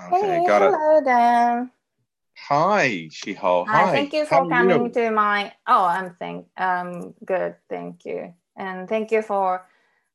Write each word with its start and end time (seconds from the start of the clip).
Okay, 0.00 0.40
hey, 0.40 0.46
got 0.46 0.62
it. 0.62 0.72
hello 0.72 1.04
Dan. 1.04 1.70
Hi, 2.48 3.08
Shihol. 3.10 3.66
Hi, 3.66 3.84
Hi. 3.84 3.92
thank 3.92 4.12
you 4.12 4.24
for 4.24 4.48
coming 4.48 4.86
you? 4.86 4.90
to 4.90 5.10
my. 5.10 5.52
Oh, 5.66 5.84
I'm 5.84 6.16
thank. 6.18 6.46
Um, 6.56 7.14
good, 7.24 7.56
thank 7.68 8.04
you, 8.04 8.34
and 8.56 8.88
thank 8.88 9.12
you 9.12 9.22
for 9.22 9.66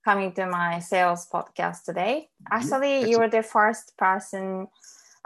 coming 0.04 0.32
to 0.34 0.48
my 0.48 0.80
Sails 0.80 1.28
podcast 1.32 1.84
today. 1.84 2.30
Actually, 2.50 3.02
It's 3.02 3.10
you 3.10 3.20
were 3.20 3.30
the 3.30 3.44
first 3.44 3.96
person 3.98 4.68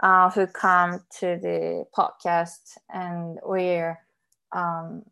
uh, 0.00 0.30
who 0.30 0.46
come 0.46 1.00
to 1.20 1.38
the 1.40 1.86
podcast, 1.96 2.76
and 2.92 3.38
we're 3.42 3.98
um, 4.52 5.04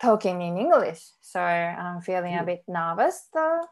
talking 0.00 0.42
in 0.42 0.58
English. 0.58 1.02
So 1.20 1.40
I'm 1.40 2.00
feeling 2.02 2.36
a 2.36 2.44
bit 2.44 2.64
nervous, 2.66 3.28
though. 3.32 3.62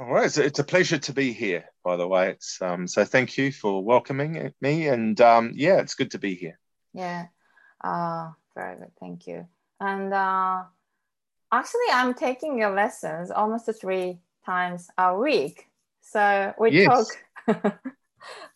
All 0.00 0.06
right, 0.06 0.24
it's, 0.24 0.38
it's 0.38 0.58
a 0.58 0.64
pleasure 0.64 0.96
to 0.96 1.12
be 1.12 1.30
here. 1.34 1.66
By 1.84 1.96
the 1.96 2.08
way, 2.08 2.30
it's 2.30 2.62
um. 2.62 2.88
So 2.88 3.04
thank 3.04 3.36
you 3.36 3.52
for 3.52 3.84
welcoming 3.84 4.50
me, 4.58 4.88
and 4.88 5.20
um, 5.20 5.52
yeah, 5.54 5.76
it's 5.80 5.94
good 5.94 6.12
to 6.12 6.18
be 6.18 6.34
here. 6.34 6.58
Yeah. 6.94 7.26
Uh, 7.84 8.30
very 8.54 8.78
good. 8.78 8.92
Thank 8.98 9.26
you. 9.26 9.46
And 9.78 10.10
uh, 10.14 10.62
actually, 11.52 11.90
I'm 11.92 12.14
taking 12.14 12.58
your 12.58 12.74
lessons 12.74 13.30
almost 13.30 13.68
three 13.78 14.20
times 14.46 14.88
a 14.96 15.14
week. 15.14 15.66
So 16.00 16.54
we 16.58 16.70
Yes. 16.70 17.14
talk 17.46 17.62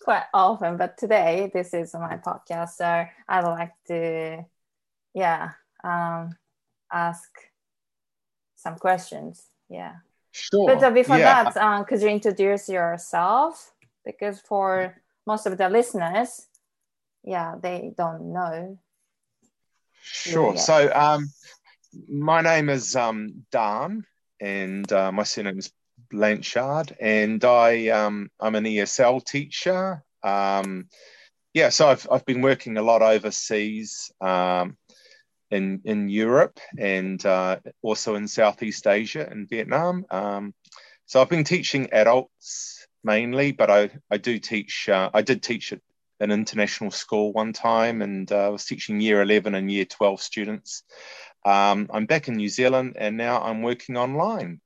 quite 0.03 0.25
often. 0.33 0.79
But 0.79 0.97
today, 0.97 1.51
this 1.53 1.75
is 1.75 1.93
my 1.93 2.17
podcast. 2.17 2.71
So 2.71 3.05
I'd 3.29 3.45
like 3.45 3.75
to, 3.89 4.47
yeah, 5.13 5.51
um, 5.85 6.31
ask 6.91 7.29
some 8.57 8.77
questions. 8.77 9.43
Yeah. 9.69 9.97
Sure. 10.35 10.75
But 10.75 10.93
before 10.93 11.17
yeah. 11.17 11.45
that, 11.45 11.57
uh, 11.57 11.85
could 11.85 12.03
you 12.03 12.09
introduce 12.09 12.69
yourself? 12.69 13.73
Because 14.05 14.41
for 14.41 15.01
most 15.27 15.47
of 15.47 15.57
the 15.57 15.69
listeners, 15.69 16.49
yeah, 17.23 17.55
they 17.63 17.93
don't 17.97 18.33
know. 18.33 18.77
Sure. 20.03 20.57
So, 20.57 20.93
um, 20.93 21.31
my 22.09 22.41
name 22.41 22.69
is 22.69 22.97
um, 22.97 23.45
Dan, 23.53 24.05
and 24.41 24.93
uh, 24.93 25.13
my 25.13 25.23
surname 25.23 25.61
is 25.61 25.71
Blanchard, 26.11 26.97
and 27.01 27.43
I 27.45 27.89
um, 27.89 28.29
I'm 28.41 28.57
an 28.57 28.65
ESL 28.65 29.25
teacher. 29.25 30.03
Um, 30.25 30.89
yeah, 31.53 31.69
so 31.69 31.87
I've 31.89 32.09
I've 32.11 32.27
been 32.27 32.43
working 32.43 32.77
a 32.77 32.83
lot 32.83 33.03
overseas 33.03 34.11
um, 34.21 34.77
in 35.51 35.81
in 35.85 36.09
Europe 36.09 36.59
and 36.79 37.25
uh, 37.25 37.59
also 37.83 38.15
in 38.15 38.29
Southeast 38.29 38.87
Asia 38.87 39.27
and 39.31 39.49
Vietnam. 39.49 40.05
Um, 40.11 40.55
so 41.07 41.21
I've 41.21 41.29
been 41.29 41.45
teaching 41.45 41.93
adults 41.93 42.87
mainly, 43.03 43.53
but 43.53 43.71
I 43.71 43.91
I 44.11 44.19
do 44.19 44.39
teach. 44.39 44.89
Uh, 44.89 45.11
I 45.13 45.23
did 45.23 45.43
teach 45.43 45.73
at 45.73 45.81
an 46.21 46.31
international 46.31 46.91
school 46.91 47.33
one 47.33 47.53
time, 47.53 48.03
and 48.03 48.31
uh, 48.33 48.47
I 48.47 48.49
was 48.49 48.65
teaching 48.65 49.01
year 49.01 49.23
eleven 49.23 49.55
and 49.55 49.71
year 49.71 49.85
twelve 49.85 50.21
students. 50.21 50.83
Um, 51.45 51.89
I'm 51.93 52.07
back 52.07 52.29
in 52.29 52.37
New 52.37 52.49
Zealand, 52.49 52.97
and 52.99 53.17
now 53.17 53.43
I'm 53.43 53.63
working 53.63 53.97
online. 53.97 54.61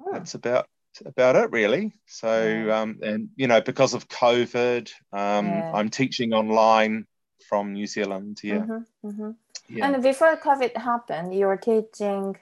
Hmm. 0.00 0.12
That's 0.14 0.34
about 0.34 0.66
about 1.06 1.36
it, 1.36 1.52
really. 1.52 1.92
So, 2.06 2.72
um, 2.72 2.98
and 3.02 3.28
you 3.36 3.46
know, 3.46 3.60
because 3.60 3.94
of 3.94 4.08
COVID, 4.08 4.90
um, 5.12 5.46
Yeah. 5.46 5.72
I'm 5.72 5.90
teaching 5.90 6.32
online 6.32 7.06
from 7.48 7.72
New 7.72 7.86
Zealand. 7.86 8.40
Yeah, 8.42 8.58
Mhm, 8.58 8.86
mhm. 9.04 9.36
yeah. 9.68 9.86
And 9.86 10.02
before 10.02 10.36
COVID 10.36 10.76
happened, 10.76 11.34
you 11.34 11.46
were 11.46 11.56
teaching 11.56 12.36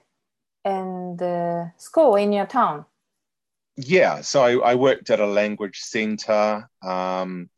in 0.64 1.16
the 1.16 1.72
school 1.76 2.16
in 2.16 2.32
your 2.32 2.46
town. 2.46 2.84
Yeah, 3.76 4.22
so 4.22 4.42
I, 4.42 4.72
I 4.72 4.74
worked 4.74 5.10
at 5.10 5.20
a 5.20 5.26
language 5.26 5.80
center, 5.80 6.68
um, 6.82 7.50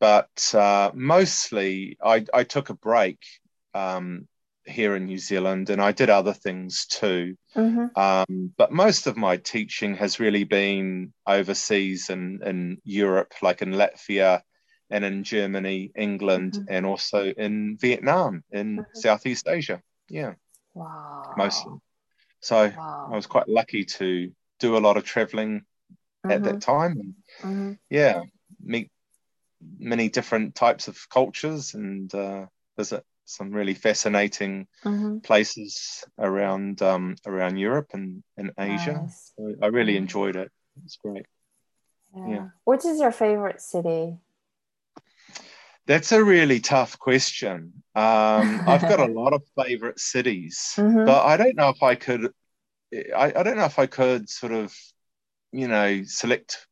but 0.00 0.54
uh, 0.54 0.90
mostly 0.94 1.96
I, 2.04 2.26
I 2.34 2.44
took 2.44 2.70
a 2.70 2.74
break 2.74 3.18
um, 3.72 4.26
here 4.66 4.96
in 4.96 5.06
New 5.06 5.18
Zealand 5.18 5.70
and 5.70 5.80
I 5.80 5.92
did 5.92 6.10
other 6.10 6.32
things 6.32 6.86
too. 6.86 7.36
Mm-hmm. 7.54 7.98
Um, 7.98 8.52
but 8.56 8.72
most 8.72 9.06
of 9.06 9.16
my 9.16 9.36
teaching 9.36 9.94
has 9.96 10.18
really 10.18 10.44
been 10.44 11.12
overseas 11.26 12.10
in, 12.10 12.40
in 12.44 12.78
Europe, 12.84 13.32
like 13.40 13.62
in 13.62 13.72
Latvia 13.72 14.40
and 14.90 15.04
in 15.04 15.24
Germany, 15.24 15.90
England, 15.96 16.52
Mhm. 16.54 16.66
and 16.68 16.86
also 16.86 17.24
in 17.26 17.76
Vietnam, 17.78 18.44
in 18.50 18.78
Mhm. 18.78 18.84
Southeast 18.94 19.48
Asia. 19.48 19.82
Yeah, 20.08 20.34
Wow. 20.74 21.34
mostly. 21.36 21.72
So 22.40 22.68
Wow. 22.76 23.08
I 23.12 23.16
was 23.16 23.26
quite 23.26 23.48
lucky 23.48 23.84
to 23.84 24.32
do 24.60 24.76
a 24.76 24.80
lot 24.86 24.96
of 24.96 25.04
traveling 25.04 25.64
at 26.24 26.40
Mhm, 26.40 26.44
that 26.44 26.60
time 26.60 26.92
and 27.00 27.14
mhm. 27.42 27.78
yeah 27.90 28.22
meet 28.60 28.90
many 29.78 30.08
different 30.08 30.54
types 30.54 30.88
of 30.88 31.08
cultures 31.08 31.74
and 31.74 32.14
uh, 32.14 32.46
visit 32.76 33.04
some 33.24 33.50
really 33.50 33.74
fascinating 33.74 34.66
Mhm. 34.84 35.22
places 35.22 36.04
around 36.18 36.82
um, 36.82 37.16
around 37.26 37.56
Europe 37.56 37.90
and, 37.94 38.22
and 38.36 38.52
Asia. 38.58 38.94
Nice. 38.94 39.32
So 39.36 39.54
I 39.62 39.66
really 39.66 39.94
Mhm. 39.94 40.02
enjoyed 40.02 40.36
it. 40.36 40.50
It's 40.84 40.96
great. 40.96 41.26
Yeah. 42.14 42.28
Yeah. 42.28 42.48
Which 42.64 42.84
is 42.84 43.00
your 43.00 43.12
favorite 43.12 43.60
city? 43.60 44.18
That's 45.86 46.12
a 46.12 46.24
really 46.24 46.60
tough 46.60 46.98
question. 46.98 47.82
Um, 47.94 48.62
I've 48.66 48.86
got 48.86 49.00
a 49.00 49.06
lot 49.12 49.34
of 49.34 49.42
favorite 49.62 50.00
cities, 50.00 50.78
Mhm. 50.78 51.04
but 51.04 51.24
I 51.26 51.36
don't 51.36 51.56
know 51.56 51.68
if 51.68 51.82
I 51.82 51.94
could. 51.94 52.32
I, 52.94 53.32
I 53.36 53.42
don't 53.42 53.56
know 53.56 53.66
if 53.66 53.78
I 53.78 53.86
could 53.86 54.28
sort 54.30 54.52
of, 54.52 54.74
you 55.52 55.68
know, 55.68 56.02
select 56.04 56.66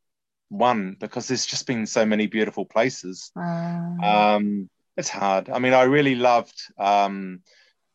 one 0.50 0.96
because 1.00 1.28
there's 1.28 1.46
just 1.46 1.66
been 1.66 1.86
so 1.86 2.06
many 2.06 2.26
beautiful 2.28 2.66
places. 2.66 3.32
Um, 3.36 4.02
Um, 4.04 4.70
it's 4.96 5.10
hard. 5.10 5.50
I 5.50 5.58
mean, 5.60 5.74
I 5.74 5.84
really 5.84 6.16
loved 6.16 6.60
um, 6.78 7.42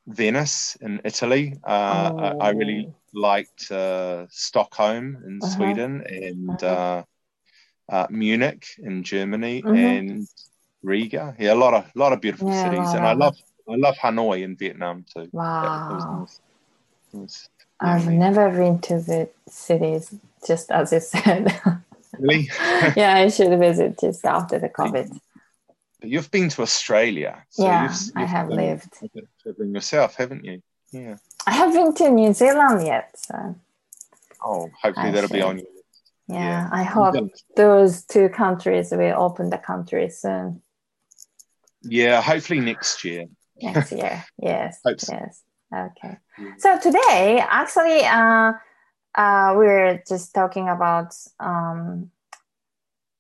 Venice 0.08 0.78
in 0.82 1.02
Italy. 1.06 1.56
Uh, 1.66 2.12
I, 2.18 2.34
I 2.40 2.50
really 2.52 2.90
liked 3.14 3.72
uh, 3.72 4.28
Stockholm 4.30 5.24
in 5.28 5.42
Uh-huh. 5.42 5.44
Sweden 5.44 6.04
and 6.08 6.64
Uh-huh. 6.64 6.64
uh, 6.64 7.04
uh, 7.90 8.08
Munich 8.10 8.68
in 8.80 9.04
Germany 9.04 9.66
Mhm. 9.66 10.08
and 10.08 10.28
Riga. 10.84 11.36
Yeah, 11.40 11.54
a 11.54 11.56
lot 11.56 11.74
of 11.74 11.86
lot 11.96 12.14
of 12.14 12.22
beautiful 12.22 12.50
Yeah, 12.50 12.64
cities, 12.64 12.94
and 12.94 13.06
I 13.06 13.14
love 13.14 13.38
I 13.70 13.76
love 13.76 13.96
Hanoi 13.98 14.44
in 14.44 14.56
Vietnam 14.56 15.06
too. 15.14 15.30
wow. 15.32 16.22
Was 16.22 16.40
nice. 17.14 17.50
I've 17.80 18.08
never 18.08 18.50
been 18.50 18.80
to 18.80 19.00
the 19.00 19.30
cities, 19.48 20.14
just 20.46 20.72
as 20.72 20.92
you 20.92 21.00
said. 21.00 21.60
really. 22.20 22.50
yeah, 22.96 23.16
I 23.16 23.28
should 23.30 23.58
visit 23.60 24.00
just 24.00 24.26
after 24.26 24.60
the 24.60 24.70
COVID. 24.70 25.20
But 26.00 26.10
you've 26.10 26.32
been 26.32 26.50
to 26.50 26.62
Australia, 26.62 27.44
so 27.50 27.66
yeah, 27.66 27.84
you've, 27.84 28.12
I 28.16 28.22
you've 28.22 28.30
have 28.30 28.50
done 28.50 28.58
lived. 28.58 28.94
traveling 29.44 29.74
yourself, 29.74 30.16
haven't 30.16 30.46
you? 30.46 30.62
Yeah. 30.92 31.18
I 31.46 31.52
have 31.52 31.74
been 31.74 31.94
to 31.96 32.10
New 32.10 32.34
Zealand 32.34 32.86
yet. 32.86 33.16
So 33.18 33.56
Oh, 34.44 34.70
hopefully 34.82 35.10
I 35.10 35.12
that'll 35.12 35.30
be 35.30 35.42
on 35.42 35.58
your 35.58 35.66
list. 35.74 36.14
yeah, 36.28 36.36
Yeah. 36.38 36.70
I 36.72 36.84
hope 36.84 37.16
those 37.56 38.04
two 38.04 38.30
countries 38.30 38.92
will 38.92 39.16
open 39.22 39.50
the 39.50 39.58
country 39.58 40.10
soon 40.10 40.62
Yeah, 41.90 42.22
hopefully 42.22 42.60
next 42.60 43.04
year. 43.04 43.26
next 43.62 43.92
year. 43.92 44.24
Yes, 44.38 44.80
Hope 44.86 45.00
so. 45.00 45.14
yes. 45.14 45.44
Okay. 45.76 46.18
So 46.60 46.80
today, 46.80 47.44
actually, 47.46 48.06
uh, 48.06 48.54
uh, 49.16 49.54
we're 49.58 50.02
just 50.08 50.34
talking 50.34 50.70
about. 50.70 51.14
Um, 51.40 52.12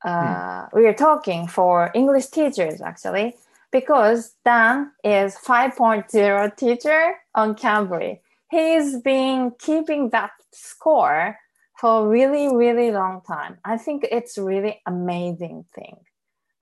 uh, 0.06 0.68
We 0.74 0.86
are 0.86 0.94
talking 0.94 1.48
for 1.48 1.92
English 1.94 2.28
teachers 2.28 2.82
actually 2.82 3.36
because 3.72 4.36
Dan 4.46 4.92
is 5.04 5.36
5.0 5.36 6.56
teacher 6.56 7.16
on 7.36 7.56
Cambly. 7.56 8.20
He's 8.50 9.02
been 9.02 9.52
keeping 9.60 10.10
that 10.12 10.32
score 10.54 11.38
for 11.80 12.06
a 12.06 12.08
really, 12.08 12.56
really 12.56 12.92
long 12.92 13.22
time. 13.28 13.58
I 13.66 13.78
think 13.78 14.08
it's 14.10 14.38
really 14.38 14.81
amazing 14.86 15.66
thing 15.75 15.98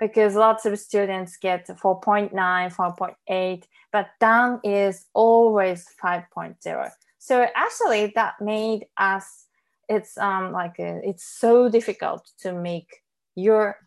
because 0.05 0.35
lots 0.35 0.65
of 0.67 0.77
students 0.77 1.37
get 1.37 1.67
4.9, 1.67 2.31
4.8, 2.31 3.63
but 3.91 4.07
Dan 4.19 4.59
is 4.63 5.05
always 5.13 5.87
5.0. 6.03 6.91
So 7.17 7.47
actually 7.55 8.11
that 8.15 8.35
made 8.39 8.85
us, 8.97 9.47
it's 9.89 10.17
um 10.17 10.51
like 10.51 10.79
uh 10.79 10.99
it's 11.09 11.23
so 11.23 11.69
difficult 11.69 12.21
to 12.41 12.53
make 12.53 12.89
your 13.35 13.77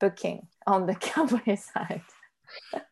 booking 0.00 0.46
on 0.66 0.86
the 0.86 0.94
Cambly 1.06 1.58
side. 1.58 2.02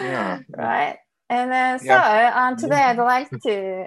Yeah. 0.00 0.38
right? 0.56 0.98
And 1.28 1.50
then 1.52 1.78
so 1.78 1.84
Yeah. 1.86 2.32
um, 2.34 2.56
today 2.56 2.82
I'd 2.82 2.96
like 2.98 3.30
to 3.42 3.86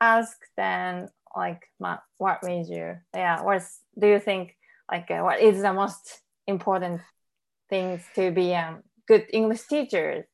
ask 0.00 0.36
then 0.56 1.08
like 1.34 1.62
ma- 1.80 2.04
what 2.18 2.42
major? 2.42 3.04
Yeah, 3.14 3.42
what's 3.42 3.80
do 3.98 4.06
you 4.06 4.20
think 4.20 4.56
like 4.90 5.10
uh, 5.10 5.20
what 5.20 5.40
is 5.40 5.62
the 5.62 5.72
most 5.72 6.20
important 6.46 7.00
things 7.68 8.02
to 8.14 8.30
be 8.30 8.52
a 8.52 8.78
good 9.06 9.26
English 9.32 9.62
teacher? 9.66 10.28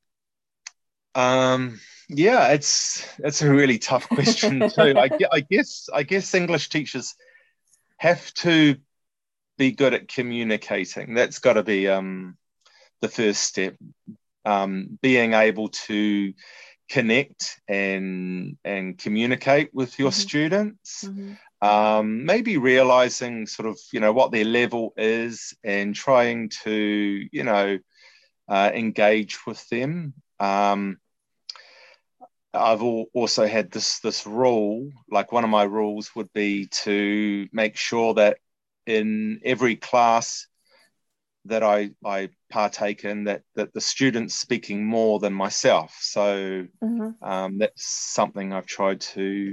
Um, 1.15 1.81
yeah, 2.09 2.49
it's 2.49 3.07
it's 3.19 3.43
a 3.43 3.51
really 3.51 3.79
tough 3.79 4.09
question 4.09 4.61
too. 4.71 4.95
I, 4.97 5.11
I 5.31 5.41
guess 5.41 5.89
I 5.93 6.03
guess 6.03 6.35
English 6.35 6.69
teachers 6.69 7.15
have 7.99 8.33
to 8.35 8.77
be 9.59 9.73
good 9.73 9.95
at 9.95 10.09
communicating. 10.09 11.15
That's 11.15 11.39
got 11.39 11.55
to 11.55 11.63
be 11.63 11.89
um, 11.89 12.37
the 13.01 13.09
first 13.09 13.43
step. 13.43 13.77
Um, 14.45 14.99
being 15.01 15.35
able 15.35 15.69
to 15.69 16.35
connect 16.89 17.61
and 17.69 18.57
and 18.65 18.99
communicate 18.99 19.73
with 19.73 19.99
your 19.99 20.11
mm-hmm. 20.11 20.21
students. 20.21 21.05
Mm-hmm. 21.05 21.33
Um, 21.63 22.25
maybe 22.25 22.59
realizing 22.59 23.47
sort 23.47 23.69
of 23.69 23.79
you 23.93 24.01
know 24.01 24.13
what 24.13 24.33
their 24.33 24.45
level 24.45 24.93
is 24.97 25.55
and 25.63 25.95
trying 25.95 26.49
to 26.65 27.29
you 27.31 27.45
know 27.45 27.79
uh, 28.49 28.71
engage 28.75 29.39
with 29.47 29.67
them. 29.69 30.13
Um, 30.41 30.99
I've 32.53 32.83
also 32.83 33.47
had 33.47 33.71
this 33.71 34.01
this 34.01 34.27
rule. 34.27 34.91
Like 35.09 35.31
one 35.31 35.45
of 35.45 35.51
my 35.51 35.63
rules 35.63 36.11
would 36.17 36.33
be 36.33 36.67
to 36.83 37.49
make 37.53 37.77
sure 37.77 38.15
that 38.15 38.39
in 38.85 39.41
every 39.45 39.77
class 39.77 40.49
that 41.45 41.63
I 41.63 41.91
I 42.05 42.31
partake 42.51 43.05
in 43.05 43.25
that 43.25 43.43
that 43.55 43.73
the 43.73 43.81
students 43.81 44.35
speaking 44.35 44.85
more 44.85 45.21
than 45.21 45.33
myself. 45.33 45.97
So 46.01 46.67
mm-hmm. 46.83 47.25
um, 47.25 47.59
that's 47.59 47.87
something 47.87 48.53
I've 48.53 48.67
tried 48.67 49.01
to 49.01 49.53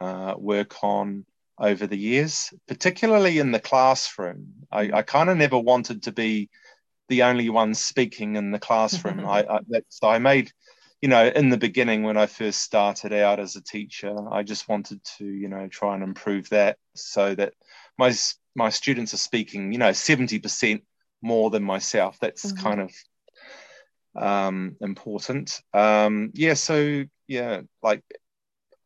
uh, 0.00 0.34
work 0.38 0.82
on 0.82 1.26
over 1.60 1.86
the 1.86 1.98
years, 1.98 2.52
particularly 2.66 3.38
in 3.38 3.52
the 3.52 3.60
classroom. 3.60 4.46
I, 4.72 4.90
I 4.92 5.02
kind 5.02 5.28
of 5.28 5.36
never 5.36 5.58
wanted 5.58 6.04
to 6.04 6.12
be 6.12 6.48
the 7.08 7.24
only 7.24 7.50
one 7.50 7.74
speaking 7.74 8.36
in 8.36 8.50
the 8.50 8.58
classroom. 8.58 9.20
I, 9.26 9.44
I 9.48 9.60
that's 9.68 10.00
I 10.02 10.18
made 10.18 10.52
you 11.00 11.08
know, 11.08 11.26
in 11.26 11.48
the 11.48 11.56
beginning 11.56 12.02
when 12.02 12.18
I 12.18 12.26
first 12.26 12.60
started 12.60 13.12
out 13.12 13.40
as 13.40 13.56
a 13.56 13.62
teacher, 13.62 14.14
I 14.30 14.42
just 14.42 14.68
wanted 14.68 15.02
to, 15.18 15.24
you 15.24 15.48
know, 15.48 15.66
try 15.66 15.94
and 15.94 16.02
improve 16.02 16.50
that 16.50 16.76
so 16.94 17.34
that 17.34 17.54
my 17.96 18.14
my 18.54 18.68
students 18.68 19.14
are 19.14 19.18
speaking, 19.18 19.72
you 19.72 19.78
know, 19.78 19.92
seventy 19.92 20.38
percent 20.38 20.82
more 21.22 21.50
than 21.50 21.62
myself. 21.62 22.18
That's 22.20 22.52
mm-hmm. 22.52 22.62
kind 22.62 22.80
of 22.82 24.22
um, 24.22 24.76
important. 24.82 25.62
Um, 25.72 26.32
yeah, 26.34 26.54
so 26.54 27.04
yeah, 27.26 27.62
like 27.82 28.02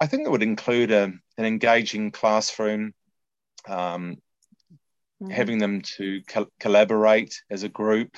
I 0.04 0.06
think 0.06 0.26
it 0.26 0.30
would 0.30 0.42
include 0.42 0.90
a, 0.90 1.04
an 1.38 1.44
engaging 1.46 2.10
classroom, 2.10 2.92
um, 3.66 4.18
mm-hmm. 5.22 5.30
having 5.30 5.56
them 5.56 5.80
to 5.96 6.20
co- 6.28 6.52
collaborate 6.60 7.40
as 7.48 7.62
a 7.62 7.70
group. 7.70 8.14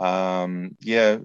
Um, 0.00 0.76
yeah, 0.80 1.16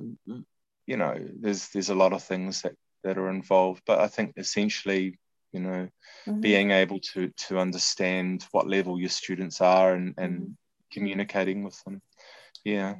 you 0.88 0.96
know, 0.96 1.18
there's 1.38 1.68
there's 1.68 1.90
a 1.90 1.96
lot 1.96 2.14
of 2.14 2.24
things 2.24 2.62
that 2.62 2.76
that 3.04 3.18
are 3.18 3.30
involved, 3.30 3.84
but 3.86 4.00
I 4.00 4.08
think 4.08 4.36
essentially, 4.38 5.20
you 5.52 5.60
know, 5.60 5.90
mm-hmm. 6.26 6.40
being 6.40 6.72
able 6.72 7.02
to 7.12 7.34
to 7.48 7.60
understand 7.60 8.48
what 8.52 8.70
level 8.70 8.98
your 8.98 9.10
students 9.10 9.60
are 9.60 9.94
and 9.94 10.14
and 10.18 10.34
mm-hmm. 10.34 10.52
communicating 10.94 11.66
with 11.66 11.84
them, 11.84 12.02
yeah. 12.64 12.96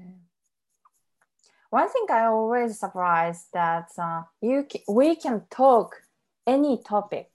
One 1.70 1.88
thing 1.88 2.08
I 2.10 2.26
always 2.26 2.78
surprised 2.78 3.48
that 3.54 3.88
uh, 3.98 4.24
you 4.42 4.68
we 4.90 5.16
can 5.16 5.44
talk 5.50 6.04
any 6.46 6.82
topic, 6.82 7.30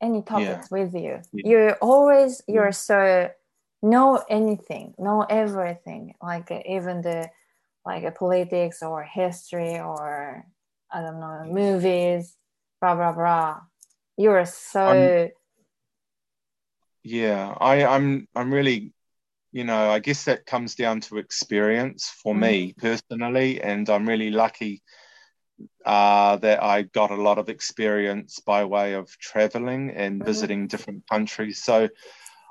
any 0.00 0.22
topics 0.22 0.68
yeah. 0.70 0.78
with 0.84 0.94
you. 0.94 1.20
Yeah. 1.32 1.48
You're 1.50 1.74
always 1.74 2.42
you're 2.46 2.72
so 2.72 3.30
know 3.82 4.22
anything, 4.28 4.94
know 4.98 5.22
everything, 5.28 6.14
like 6.22 6.50
even 6.66 7.02
the 7.02 7.30
like 7.84 8.04
a 8.04 8.10
politics 8.10 8.82
or 8.82 9.02
history 9.02 9.78
or 9.78 10.44
I 10.92 11.00
don't 11.00 11.20
know 11.20 11.44
movies, 11.50 12.36
blah 12.80 12.94
blah 12.94 13.12
blah. 13.12 13.60
You 14.16 14.30
are 14.30 14.46
so. 14.46 14.80
I'm, 14.80 15.30
yeah, 17.02 17.54
I, 17.58 17.86
I'm. 17.86 18.28
I'm 18.34 18.52
really, 18.52 18.92
you 19.52 19.64
know, 19.64 19.90
I 19.90 20.00
guess 20.00 20.24
that 20.24 20.44
comes 20.44 20.74
down 20.74 21.00
to 21.02 21.16
experience 21.16 22.12
for 22.22 22.34
mm. 22.34 22.40
me 22.40 22.74
personally, 22.76 23.62
and 23.62 23.88
I'm 23.88 24.06
really 24.06 24.30
lucky 24.30 24.82
uh, 25.84 26.36
that 26.36 26.62
I 26.62 26.82
got 26.82 27.10
a 27.10 27.22
lot 27.22 27.38
of 27.38 27.48
experience 27.48 28.40
by 28.40 28.64
way 28.64 28.94
of 28.94 29.16
traveling 29.18 29.90
and 29.90 30.20
mm. 30.20 30.24
visiting 30.24 30.66
different 30.66 31.06
countries. 31.08 31.62
So 31.62 31.88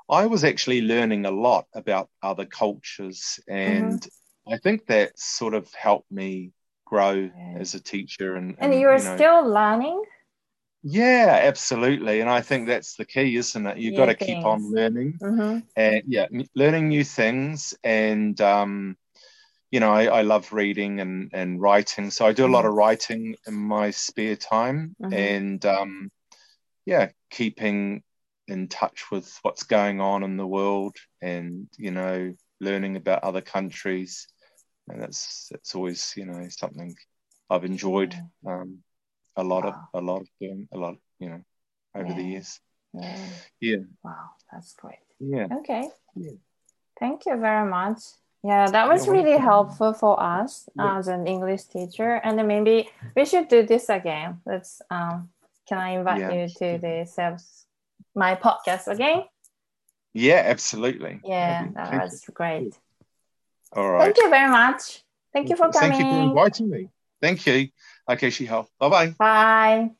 I 0.08 0.26
was 0.26 0.44
actually 0.44 0.82
learning 0.82 1.26
a 1.26 1.30
lot 1.30 1.66
about 1.74 2.08
other 2.22 2.44
cultures 2.44 3.38
and 3.48 4.00
mm-hmm. 4.00 4.52
I 4.52 4.58
think 4.58 4.86
that 4.86 5.18
sort 5.18 5.54
of 5.54 5.72
helped 5.74 6.10
me 6.10 6.52
grow 6.84 7.12
yeah. 7.12 7.54
as 7.58 7.74
a 7.74 7.80
teacher. 7.80 8.34
And, 8.34 8.56
and, 8.58 8.72
and 8.72 8.80
you're 8.80 8.96
you 8.96 9.04
know, 9.04 9.16
still 9.16 9.48
learning? 9.48 10.02
Yeah, 10.82 11.40
absolutely. 11.42 12.20
And 12.20 12.28
I 12.28 12.40
think 12.40 12.66
that's 12.66 12.96
the 12.96 13.04
key, 13.04 13.36
isn't 13.36 13.66
it? 13.66 13.78
You've 13.78 13.96
got 13.96 14.06
to 14.06 14.14
keep 14.14 14.44
on 14.44 14.72
learning 14.72 15.18
mm-hmm. 15.22 15.58
and 15.76 16.02
yeah, 16.06 16.26
learning 16.54 16.88
new 16.88 17.04
things. 17.04 17.74
And, 17.84 18.40
um, 18.40 18.96
you 19.70 19.80
know, 19.80 19.92
I, 19.92 20.06
I, 20.06 20.22
love 20.22 20.52
reading 20.52 21.00
and, 21.00 21.30
and 21.32 21.60
writing. 21.60 22.10
So 22.10 22.26
I 22.26 22.32
do 22.32 22.46
a 22.46 22.48
lot 22.48 22.66
of 22.66 22.72
writing 22.72 23.36
in 23.46 23.54
my 23.54 23.92
spare 23.92 24.36
time 24.36 24.96
mm-hmm. 25.00 25.12
and, 25.12 25.64
um, 25.64 26.10
yeah, 26.84 27.10
keeping 27.30 28.02
in 28.48 28.66
touch 28.66 29.10
with 29.12 29.38
what's 29.42 29.62
going 29.62 30.00
on 30.00 30.24
in 30.24 30.36
the 30.36 30.46
world 30.46 30.96
and, 31.22 31.68
you 31.76 31.92
know, 31.92 32.34
learning 32.60 32.96
about 32.96 33.22
other 33.22 33.40
countries 33.40 34.26
and 34.90 35.02
that's 35.02 35.48
that's 35.50 35.74
always 35.74 36.12
you 36.16 36.26
know 36.26 36.46
something 36.48 36.94
I've 37.48 37.64
enjoyed 37.64 38.14
um, 38.46 38.78
a 39.36 39.44
lot 39.44 39.64
wow. 39.64 39.88
of 39.94 40.02
a 40.02 40.04
lot 40.04 40.20
of 40.22 40.28
doing 40.40 40.68
a 40.72 40.78
lot 40.78 40.96
you 41.18 41.30
know 41.30 41.40
over 41.94 42.08
yeah. 42.08 42.14
the 42.14 42.22
years. 42.22 42.60
Yeah. 42.92 43.28
yeah. 43.60 43.76
Wow, 44.02 44.30
that's 44.52 44.74
great. 44.74 44.98
Yeah. 45.18 45.46
Okay. 45.58 45.88
Yeah. 46.16 46.32
Thank 46.98 47.26
you 47.26 47.36
very 47.38 47.68
much. 47.68 47.98
Yeah, 48.42 48.70
that 48.70 48.88
was 48.88 49.06
really 49.06 49.36
helpful 49.36 49.92
for 49.92 50.20
us 50.20 50.68
yeah. 50.74 50.98
as 50.98 51.08
an 51.08 51.26
English 51.26 51.64
teacher, 51.64 52.20
and 52.24 52.38
then 52.38 52.46
maybe 52.46 52.88
we 53.14 53.24
should 53.26 53.48
do 53.48 53.66
this 53.66 53.88
again. 53.88 54.40
Let's. 54.46 54.80
Um, 54.90 55.28
can 55.68 55.78
I 55.78 55.90
invite 55.90 56.20
yeah. 56.20 56.32
you 56.32 56.48
to 56.48 56.78
the 56.80 57.06
self 57.06 57.42
my 58.14 58.34
podcast 58.34 58.88
again? 58.88 59.24
Yeah, 60.12 60.42
absolutely. 60.46 61.20
Yeah, 61.24 61.68
that 61.74 62.02
was 62.02 62.24
great. 62.34 62.74
All 63.72 63.90
right. 63.90 64.04
Thank 64.04 64.16
you 64.16 64.30
very 64.30 64.50
much. 64.50 65.04
Thank 65.32 65.48
you 65.48 65.56
for 65.56 65.70
coming. 65.70 65.92
Thank 65.92 66.04
you 66.04 66.10
for 66.10 66.20
inviting 66.22 66.70
me. 66.70 66.88
Thank 67.20 67.46
you. 67.46 67.68
Okay, 68.08 68.28
Shihao. 68.28 68.66
Bye-bye. 68.78 69.14
Bye. 69.18 69.90